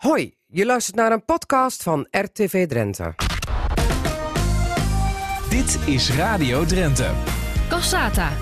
[0.00, 3.14] Hoi, je luistert naar een podcast van RTV Drenthe.
[5.50, 7.10] Dit is Radio Drenthe.
[7.68, 8.32] Cassata.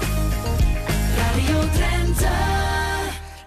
[1.16, 2.28] Radio Drenthe.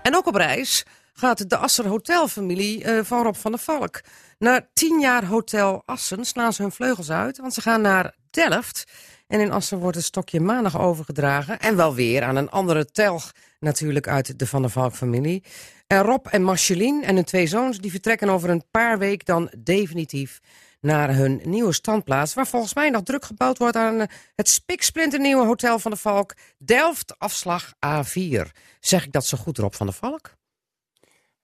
[0.01, 4.01] En ook op reis gaat de Asser Hotelfamilie eh, van Rob van der Valk.
[4.37, 8.83] Na tien jaar Hotel Assen slaan ze hun vleugels uit, want ze gaan naar Delft.
[9.31, 11.59] En in Assen wordt het stokje maandag overgedragen.
[11.59, 15.43] En wel weer aan een andere telg natuurlijk uit de Van der Valk-familie.
[15.87, 19.51] En Rob en Marceline en hun twee zoons die vertrekken over een paar weken dan
[19.57, 20.39] definitief
[20.79, 22.33] naar hun nieuwe standplaats...
[22.33, 26.33] waar volgens mij nog druk gebouwd wordt aan eh, het spiksplinternieuwe Hotel van der Valk...
[26.57, 28.41] Delft, afslag A4.
[28.79, 30.39] Zeg ik dat zo goed, Rob van der Valk?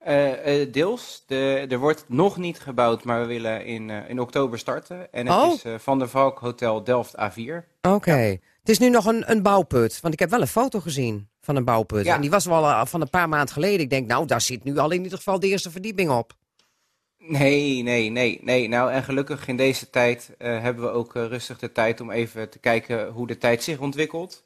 [0.07, 1.23] Eh, eh, deels.
[1.25, 5.13] De, er wordt nog niet gebouwd, maar we willen in, eh, in oktober starten.
[5.13, 5.53] En het Oh.
[5.53, 7.67] is Van der Valk Hotel Delft A4.
[7.81, 8.11] Oké.
[8.59, 9.99] Het is nu nog een, een bouwput.
[10.01, 12.05] Want ik heb wel een foto gezien van een bouwput.
[12.05, 12.15] Ja.
[12.15, 13.79] En die was wel van een paar maanden geleden.
[13.79, 16.33] Ik denk, nou, daar zit nu al in ieder geval de eerste verdieping op.
[17.17, 18.67] Nee, nee, nee, nee.
[18.67, 22.59] Nou, en gelukkig in deze tijd hebben we ook rustig de tijd om even te
[22.59, 24.43] kijken hoe de tijd zich ontwikkelt.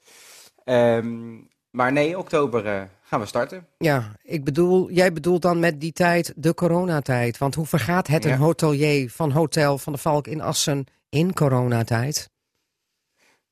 [0.63, 1.33] Ehm,
[1.71, 3.67] maar nee, oktober eh, gaan we starten.
[3.77, 7.37] Ja, ik bedoel, jij bedoelt dan met die tijd de coronatijd.
[7.37, 8.31] Want hoe vergaat het Ja.
[8.31, 12.29] een hotelier van Hotel van de Valk in Assen in coronatijd?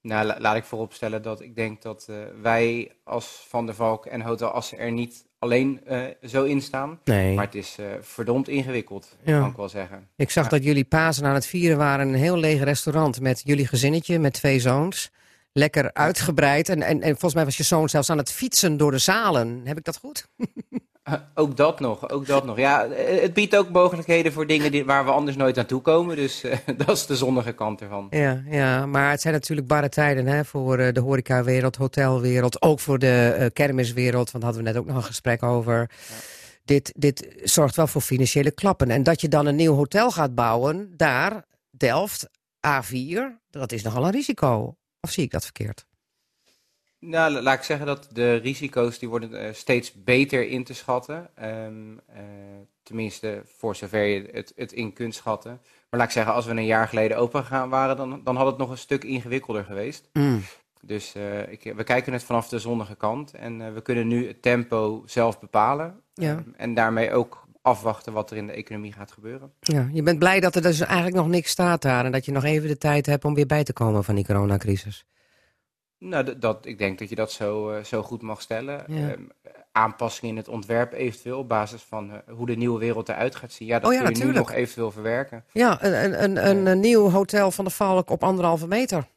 [0.01, 4.05] Nou, la- laat ik vooropstellen dat ik denk dat eh, wij als Van der Valk
[4.05, 6.99] en Hotel Assen er niet alleen eh, zo in staan.
[7.03, 7.35] Nee.
[7.35, 9.39] Maar het is verdomd ingewikkeld, Ja.
[9.39, 10.07] kan ik wel zeggen.
[10.15, 10.49] Ik zag Ja.
[10.49, 14.19] dat jullie Pasen aan het vieren waren in een heel leeg restaurant met jullie gezinnetje,
[14.19, 15.11] met twee zoons.
[15.53, 16.69] Lekker uitgebreid.
[16.69, 19.61] En, en, en volgens mij was je zoon zelfs aan het fietsen door de zalen.
[19.63, 20.27] Heb ik dat goed?
[21.09, 22.57] Eh, Ook dat nog, ook dat nog.
[22.57, 26.15] Ja, eh, het biedt ook mogelijkheden voor dingen die, waar we anders nooit naartoe komen.
[26.15, 28.07] Dus eh, dat is de zonnige kant ervan.
[28.09, 32.61] Ja, ja, maar het zijn natuurlijk barre tijden hè, voor de horecawereld, hotelwereld.
[32.61, 35.89] Ook voor de kermiswereld, want daar hadden we net ook nog een gesprek over.
[36.65, 38.89] Dit, dit zorgt wel voor financiële klappen.
[38.89, 42.29] En dat je dan een nieuw hotel gaat bouwen, daar, Delft,
[42.67, 44.75] A4, dat is nogal een risico.
[45.01, 45.87] Of zie ik dat verkeerd?
[46.99, 50.73] Nou, la- laat ik zeggen dat de risico's die worden eh, steeds beter in te
[50.73, 51.29] schatten.
[51.35, 52.23] Ehm, eh,
[52.83, 55.51] tenminste, voor zover je het, het in kunt schatten.
[55.89, 58.45] Maar laat ik zeggen, als we een jaar geleden open gegaan waren, dan, dan had
[58.45, 60.09] het nog een stuk ingewikkelder geweest.
[60.13, 60.41] Mm.
[60.81, 63.33] Dus eh, ik, we kijken het vanaf de zonnige kant.
[63.33, 66.01] En we kunnen nu het tempo zelf bepalen.
[66.13, 66.31] Ja.
[66.31, 69.51] Ehm, en daarmee ook afwachten wat er in de economie gaat gebeuren.
[69.59, 72.05] Ja, je bent blij dat er dus eigenlijk nog niks staat daar.
[72.05, 74.25] En dat je nog even de tijd hebt om weer bij te komen van die
[74.25, 75.05] coronacrisis.
[75.97, 78.83] Nou, dat, ik denk dat je dat zo, eh, zo goed mag stellen.
[78.87, 79.09] Ja.
[79.09, 79.21] Ehm,
[79.71, 83.51] aanpassingen in het ontwerp eventueel op basis van eh, hoe de nieuwe wereld eruit gaat
[83.51, 83.67] zien.
[83.67, 85.43] Ja, dat Oh ja, kun je nu nog eventueel verwerken.
[85.51, 89.07] Ja, een, een, een, nieuw hotel van de Valk op anderhalve meter.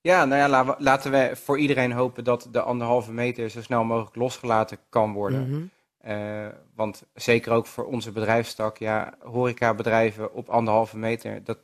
[0.00, 3.84] Ja, nou ja, la- laten we voor iedereen hopen dat de anderhalve meter zo snel
[3.84, 5.48] mogelijk losgelaten kan worden.
[5.48, 5.62] Mhm.
[6.02, 11.58] Eh, want zeker ook voor onze bedrijfstak, ja, horecabedrijven op anderhalve meter, dat,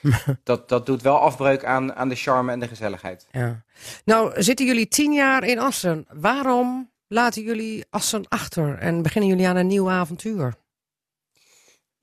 [0.44, 3.26] dat, dat doet wel afbreuk aan, aan de charme en de gezelligheid.
[3.30, 3.62] Ja.
[4.04, 6.06] Nou, zitten jullie tien jaar in Assen.
[6.12, 10.54] Waarom laten jullie Assen achter en beginnen jullie aan een nieuw avontuur?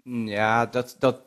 [0.04, 1.22] Ja, dat, dat,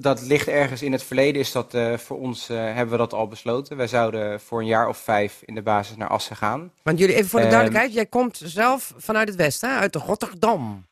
[0.00, 1.40] dat ligt ergens in het verleden.
[1.40, 3.76] Is dat, eh, voor ons eh, hebben we dat al besloten.
[3.76, 6.72] Wij zouden voor een jaar of vijf in de basis naar Assen gaan.
[6.82, 7.54] Want jullie, even voor de Ehm.
[7.54, 10.86] duidelijkheid, jij komt zelf vanuit het westen, uit Rotterdam.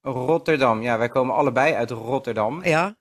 [0.00, 2.64] Rotterdam, ja, wij komen allebei uit Rotterdam.
[2.64, 2.94] Ja,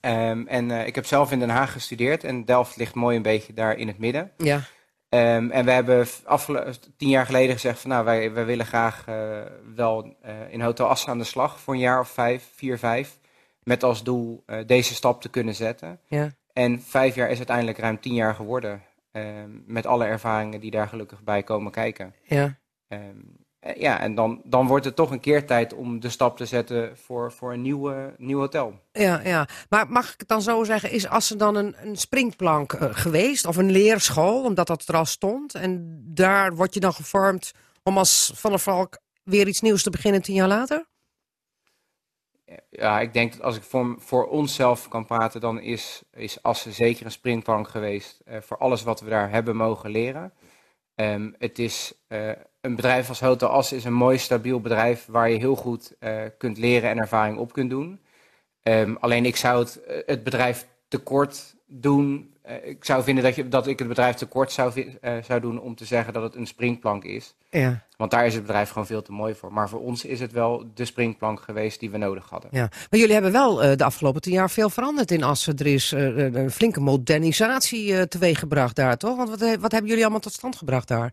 [0.00, 3.22] Ehm, en eh, ik heb zelf in Den Haag gestudeerd en Delft ligt mooi een
[3.22, 4.32] beetje daar in het midden.
[4.36, 4.60] ja.
[5.08, 6.06] Ehm, en we hebben
[6.96, 9.04] tien jaar geleden gezegd van nou, wij, wij willen graag
[9.74, 10.16] wel
[10.50, 13.18] in Hotel Assen aan de slag voor een jaar of vijf, vier, vijf.
[13.68, 16.00] Met als doel eh, deze stap te kunnen zetten.
[16.06, 16.28] ja.
[16.52, 18.82] En vijf jaar is uiteindelijk ruim tien jaar geworden.
[19.12, 22.14] ehm, met alle ervaringen die daar gelukkig bij komen kijken.
[22.22, 22.58] ja.
[22.88, 23.02] Ehm,
[23.60, 26.46] eh, ja, en dan, dan wordt het toch een keer tijd om de stap te
[26.46, 28.80] zetten voor, voor een nieuw, nieuw hotel.
[28.92, 29.48] Ja, ja.
[29.68, 33.46] Maar mag ik het dan zo zeggen, is Assen dan een, een springplank eh, geweest?
[33.46, 35.54] Of een leerschool, omdat dat er al stond?
[35.54, 37.52] En daar word je dan gevormd
[37.82, 40.87] om als Van der Valk weer iets nieuws te beginnen tien jaar later?
[42.70, 46.72] Ja, ik denk dat als ik voor, voor onszelf kan praten, dan is, is Assen
[46.72, 50.32] zeker een springplank geweest eh, voor alles wat we daar hebben mogen leren.
[50.94, 52.30] Ehm, het is eh,
[52.60, 56.22] een bedrijf als Hotel Assen is een mooi, stabiel bedrijf waar je heel goed eh,
[56.38, 58.00] kunt leren en ervaring op kunt doen.
[58.62, 62.34] Ehm, alleen ik zou het, het bedrijf tekort doen.
[62.42, 65.60] Eh, ik zou vinden dat, je, dat ik het bedrijf tekort zou, eh, zou doen
[65.60, 67.34] om te zeggen dat het een springplank is.
[67.50, 67.84] Ja.
[67.96, 69.52] Want daar is het bedrijf gewoon veel te mooi voor.
[69.52, 72.50] Maar voor ons is het wel de springplank geweest die we nodig hadden.
[72.52, 75.56] Ja, maar jullie hebben wel eh, de afgelopen tien jaar veel veranderd in Assen.
[75.56, 79.16] Er is een flinke modernisatie teweeggebracht daar, toch?
[79.16, 81.12] Want wat, wat hebben jullie allemaal tot stand gebracht daar?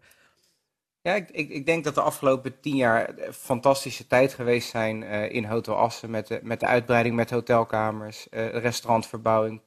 [1.02, 5.44] Ja, ik, ik, ik denk dat de afgelopen tien jaar fantastische tijd geweest zijn in
[5.46, 6.10] Hotel Assen.
[6.10, 9.62] Met de, met de uitbreiding met hotelkamers, restaurantverbouwing,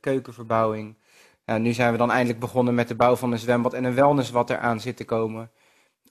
[0.00, 0.96] keukenverbouwing.
[1.44, 3.94] Ja, nu zijn we dan eindelijk begonnen met de bouw van een zwembad en een
[3.94, 5.50] wellness wat eraan zit te komen.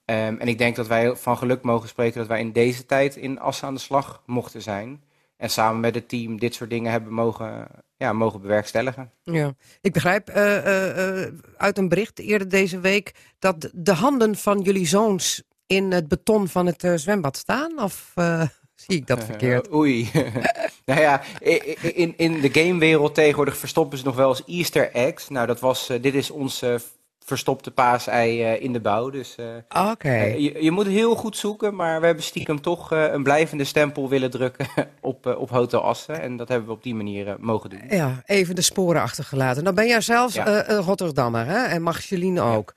[0.05, 3.15] Ehm, en ik denk dat wij van geluk mogen spreken dat wij in deze tijd
[3.15, 5.03] in Assen aan de slag mochten zijn.
[5.37, 9.11] En samen met het team dit soort dingen hebben mogen, ja, mogen bewerkstelligen.
[9.23, 13.93] Ja, ik begrijp eh, eh, eh, uit een bericht eerder deze week dat de- de
[13.93, 17.79] handen van jullie zoons in het beton van het eh, zwembad staan.
[17.81, 18.41] Of eh,
[18.87, 19.73] zie ik dat verkeerd?
[19.73, 20.09] Oei.
[20.85, 21.21] nou ja,
[21.93, 25.29] in, in de gamewereld tegenwoordig verstoppen ze nog wel eens Easter eggs.
[25.29, 26.75] Nou, dat was, eh, dit is ons eh,
[27.25, 29.09] verstopte paasei eh, in de bouw.
[29.09, 29.35] Dus
[29.69, 30.13] eh, Oké.
[30.15, 34.29] je, je moet heel goed zoeken, maar we hebben stiekem toch een blijvende stempel willen
[34.31, 34.67] drukken
[35.01, 36.21] op, op Hotel Assen.
[36.21, 37.81] En dat hebben we op die manier mogen doen.
[37.89, 39.63] Ja, even de sporen achtergelaten.
[39.63, 40.69] Dan ben jij zelfs Ja.
[40.69, 41.63] een Rotterdammer hè?
[41.65, 42.73] en Marceline ook.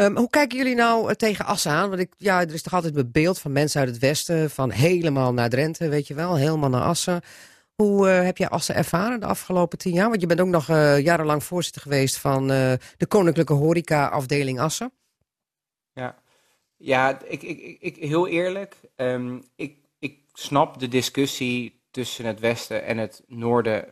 [0.00, 1.88] Ehm, hoe kijken jullie nou eh, tegen Assen aan?
[1.88, 4.70] Want ik, ja, er is toch altijd een beeld van mensen uit het westen, van
[4.70, 7.20] helemaal naar Drenthe, weet je wel, helemaal naar Assen.
[7.74, 10.08] Hoe eh, heb jij Assen ervaren de afgelopen tien jaar?
[10.08, 14.92] Want je bent ook nog eh, jarenlang voorzitter geweest van de Koninklijke Horeca afdeling Assen.
[15.92, 16.14] Ja,
[16.76, 22.40] ja ik, ik, ik, ik- heel eerlijk, ehm, ik, ik snap de discussie tussen het
[22.40, 23.84] westen en het noorden,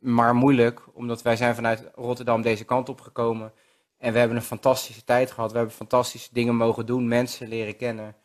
[0.00, 3.52] maar moeilijk, omdat wij zijn vanuit Rotterdam deze kant op gekomen
[3.98, 5.50] en we hebben een fantastische tijd gehad.
[5.50, 8.16] We hebben fantastische dingen mogen doen, mensen leren kennen.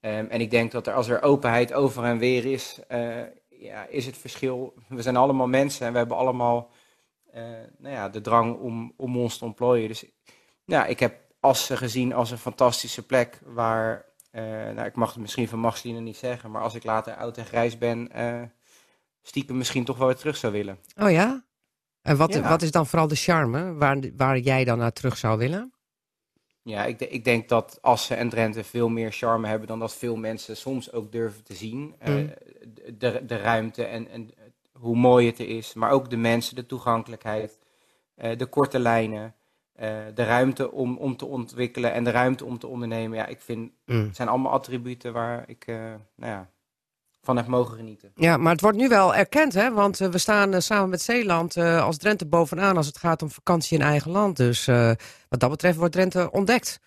[0.00, 3.86] Ehm, en ik denk dat er, als er openheid over en weer is, eh, ja,
[3.86, 4.74] is het verschil.
[4.88, 6.70] We zijn allemaal mensen en we hebben allemaal
[7.32, 7.42] eh,
[7.78, 9.88] nou ja, de drang om, om ons te ontplooien.
[9.88, 10.04] Dus
[10.64, 15.20] ja, ik heb Assen gezien als een fantastische plek waar, eh, nou, ik mag het
[15.20, 18.10] misschien van Marceline niet zeggen, maar als ik later oud en grijs ben,
[19.22, 20.78] stiekem misschien toch wel weer terug zou willen.
[20.96, 21.44] Oh ja?
[22.02, 22.48] En wat, Ja.
[22.48, 25.72] wat is dan vooral de charme waar, waar jij dan naar terug zou willen?
[26.62, 30.16] Ja, ik, ik denk dat Assen en Drenthe veel meer charme hebben dan dat veel
[30.16, 31.94] mensen soms ook durven te zien.
[31.98, 32.30] Eh, Mm.
[32.98, 34.30] de, de ruimte en, en
[34.72, 37.58] hoe mooi het er is, maar ook de mensen, de toegankelijkheid,
[38.14, 39.34] eh, de korte lijnen,
[39.72, 43.18] eh, de ruimte om, om te ontwikkelen en de ruimte om te ondernemen.
[43.18, 46.00] Ja, ik vind, het zijn allemaal attributen waar ik nou
[46.32, 46.50] ja,
[47.22, 48.12] van heb mogen genieten.
[48.14, 49.72] Ja, maar het wordt nu wel erkend, hè?
[49.72, 53.22] Want eh, we staan eh, samen met Zeeland eh, als Drenthe bovenaan als het gaat
[53.22, 54.36] om vakantie in eigen land.
[54.36, 54.66] Dus
[55.28, 56.80] wat dat betreft wordt Drenthe ontdekt.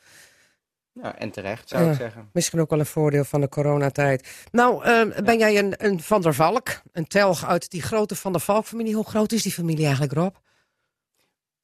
[0.91, 2.29] Ja, en terecht, zou ik zeggen.
[2.33, 4.47] Misschien ook wel een voordeel van de coronatijd.
[4.51, 4.83] Nou,
[5.23, 8.95] ben jij een, een Van der Valk, een telg uit die grote Van der Valk-familie?
[8.95, 10.35] Hoe groot is die familie eigenlijk, Rob?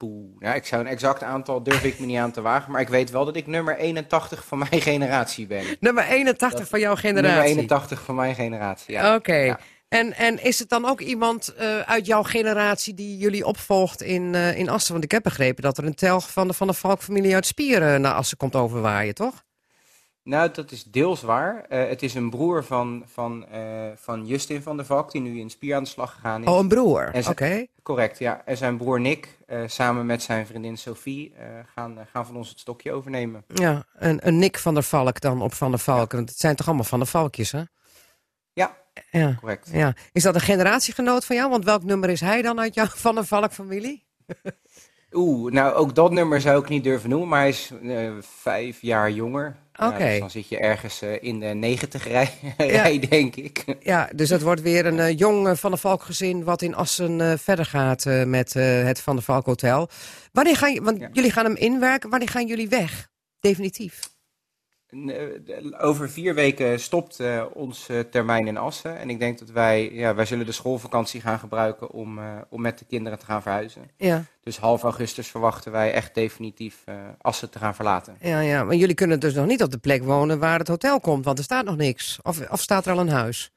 [0.02, 0.36] Poeh.
[0.40, 2.90] Ja, ik zou een exact aantal durf ik me niet aan te wagen, maar ik
[2.90, 5.64] weet wel dat ik nummer 81 van mijn generatie ben.
[5.80, 7.50] Nummer 81 Dat- van jouw Nummer generatie.
[7.50, 9.16] 81 van mijn generatie, ja.
[9.16, 9.36] Oké.
[9.36, 9.60] Ja.
[9.88, 14.36] En, en is het dan ook iemand eh, uit jouw generatie die jullie opvolgt in,
[14.36, 14.92] eh, in Assen?
[14.92, 18.02] Want ik heb begrepen dat er een telg van de Van der Valk-familie uit Spieren
[18.02, 19.44] naar Assen komt overwaaien, toch?
[20.24, 21.66] Nou, dat is deels waar.
[21.70, 23.62] Eh, het is een broer van, van, eh,
[23.96, 26.48] van Justin van der Valk, die nu in Spier aan de slag gegaan is.
[26.50, 27.12] Oh, een broer.
[27.30, 27.66] Oké.
[27.84, 28.42] Correct, ja.
[28.46, 31.34] En zijn broer Nick, eh, samen met zijn vriendin Sophie,
[31.76, 33.44] gaan, gaan van ons het stokje overnemen.
[33.48, 36.12] Ja, een, een Nick van der Valk dan op Van der Valk.
[36.12, 37.62] Want het zijn toch allemaal Van der Valkjes, hè?
[38.54, 38.78] Ja,
[39.12, 39.36] Ja.
[39.40, 39.70] correct.
[39.72, 39.94] ja.
[40.12, 41.50] Is dat een generatiegenoot van jou?
[41.50, 44.06] Want welk nummer is hij dan uit jouw Van der Valk-familie?
[45.12, 47.72] Oeh, nou ook dat nummer zou ik niet durven noemen, maar hij is
[48.20, 49.56] vijf jaar jonger.
[49.74, 50.06] Ja, Oké.
[50.10, 53.64] dus dan zit je ergens eh, in de negentig rij, rij, denk ik.
[53.80, 56.76] Ja, dus dat wordt weer een eh, jong eh, Van der Valk gezin wat in
[56.76, 59.90] Assen verder gaat met het Van der Valk Hotel.
[60.32, 63.10] Wanneer gaan want jullie gaan hem inwerken, wanneer gaan jullie weg?
[63.40, 64.11] Definitief.
[64.92, 68.98] Eh, Over vier weken stopt eh, onze termijn in Assen.
[68.98, 72.62] En ik denk dat wij, ja, wij zullen de schoolvakantie gaan gebruiken om, eh, om
[72.62, 73.92] met de kinderen te gaan verhuizen.
[73.98, 76.84] Ja, Dus half augustus verwachten wij echt definitief
[77.22, 78.16] Assen te gaan verlaten.
[78.20, 78.64] ja, ja.
[78.64, 81.38] Maar jullie kunnen dus nog niet op de plek wonen waar het hotel komt, want
[81.38, 82.20] er staat nog niks.
[82.24, 83.52] Of, of staat er al een huis?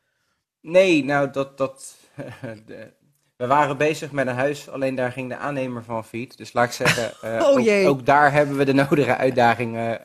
[0.61, 1.59] Nee, nou dat...
[1.59, 1.97] dat
[2.67, 2.93] de-
[3.37, 6.37] we waren bezig met een huis, alleen daar ging de aannemer van failliet.
[6.37, 7.13] Dus laat ik zeggen,
[7.43, 10.01] Oh, ook, ook daar hebben we de nodige uitdagingen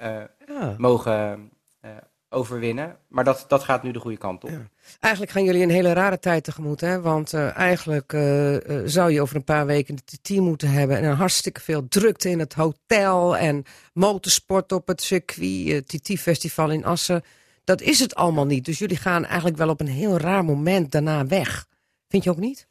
[0.60, 0.76] Ja.
[0.78, 1.50] mogen
[1.82, 1.92] eh,
[2.30, 2.98] overwinnen.
[3.08, 4.50] Maar dat, dat gaat nu de goede kant op.
[4.50, 4.70] Ja.
[5.00, 7.02] Eigenlijk gaan jullie een hele rare tijd tegemoet, hè?
[7.02, 11.16] Want eh, eigenlijk eh, zou je over een paar weken het team moeten hebben en
[11.16, 13.64] hartstikke veel drukte in het hotel en
[13.94, 17.24] motorsport op het circuit, het TT-festival in Assen.
[17.64, 18.66] Dat is het allemaal niet.
[18.66, 21.68] Dus jullie gaan eigenlijk wel op een heel raar moment daarna weg.
[22.08, 22.69] Vind je ook niet?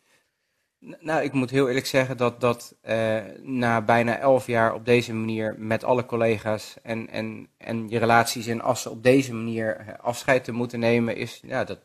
[0.81, 5.15] Nou, ik moet heel eerlijk zeggen dat, dat eh, na bijna elf jaar op deze
[5.15, 9.99] manier met alle collega's en, en, en je relaties in Assen op deze manier eh,
[9.99, 11.79] afscheid te moeten nemen, is, ja, dat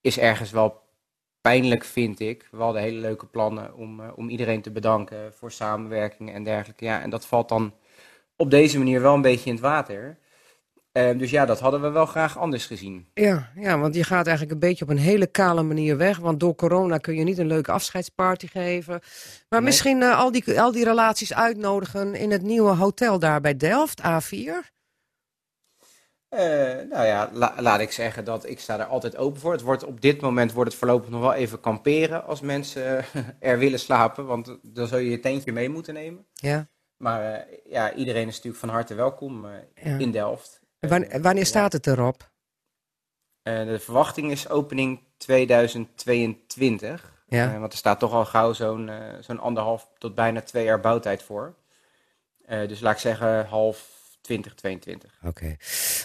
[0.00, 0.82] is ergens wel
[1.40, 2.48] pijnlijk, vind ik.
[2.50, 6.84] We hadden hele leuke plannen om, eh, om iedereen te bedanken voor samenwerking en dergelijke.
[6.84, 7.74] Ja, en dat valt dan
[8.36, 10.18] op deze manier wel een beetje in het water.
[10.98, 13.08] Ehm, dus ja, dat hadden we wel graag anders gezien.
[13.14, 16.18] Ja, ja, want je gaat eigenlijk een beetje op een hele kale manier weg.
[16.18, 18.92] Want door corona kun je niet een leuke afscheidsparty geven.
[19.48, 19.60] Maar Nee.
[19.60, 24.00] misschien eh, al, die, al die relaties uitnodigen in het nieuwe hotel daar bij Delft,
[24.02, 24.76] A4.
[26.28, 26.40] Eh,
[26.90, 29.52] nou ja, la- laat ik zeggen dat ik sta er altijd open voor.
[29.52, 33.04] Het wordt, op dit moment wordt het voorlopig nog wel even kamperen als mensen eh,
[33.50, 34.26] er willen slapen.
[34.26, 36.26] Want dan zul je je tentje mee moeten nemen.
[36.32, 36.68] Ja.
[36.96, 39.98] Maar ja, iedereen is natuurlijk van harte welkom Ja.
[39.98, 40.60] in Delft.
[40.80, 42.30] Wanneer, Eh, wanneer staat het erop?
[43.42, 47.12] Eh, de verwachting is opening 2022.
[47.28, 47.54] Ja.
[47.54, 51.22] Eh, want er staat toch al gauw zo'n zo'n anderhalf tot bijna twee jaar bouwtijd
[51.22, 51.54] voor.
[52.46, 53.88] Dus laat ik zeggen half
[54.20, 55.18] 2022.
[55.24, 55.56] Oké.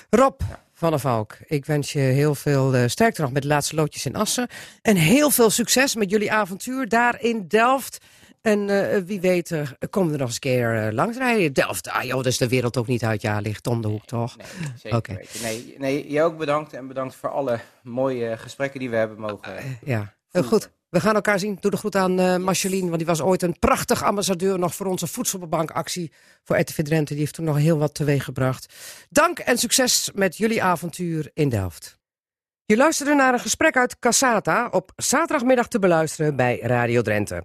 [0.09, 0.41] Rob
[0.73, 4.15] van der Valk, ik wens je heel veel sterkte nog met de laatste loodjes in
[4.15, 4.47] Assen.
[4.81, 7.97] En heel veel succes met jullie avontuur daar in Delft.
[8.43, 11.53] En eh, wie weet, eh, komen we er nog eens een keer eh, langs rijden.
[11.53, 13.21] Delft, ah joh, is de wereld ook niet uit.
[13.21, 14.37] Ja, ligt om de hoek toch?
[14.37, 15.15] Nee, zeker Oké.
[15.15, 15.41] weten.
[15.41, 19.77] Nee, nee, jij ook bedankt en bedankt voor alle mooie gesprekken die we hebben mogen.
[19.85, 20.69] Ja, heel goed.
[20.89, 21.57] We gaan elkaar zien.
[21.59, 24.85] Doe de groet aan eh Marceline, want die was ooit een prachtig ambassadeur nog voor
[24.85, 26.11] onze voedselbankactie
[26.43, 27.13] voor RTV Drenthe.
[27.13, 28.73] Die heeft toen nog heel wat teweeg gebracht.
[29.09, 31.97] Dank en succes met jullie avontuur in Delft.
[32.65, 37.43] Je luisterde naar een gesprek uit Cassata op zaterdagmiddag te beluisteren bij Radio Drenthe.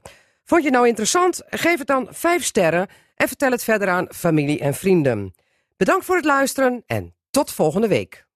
[0.48, 1.42] Vond je het nou interessant?
[1.46, 5.34] Geef het dan 5 sterren en vertel het verder aan familie en vrienden.
[5.76, 8.27] Bedankt voor het luisteren en tot volgende week.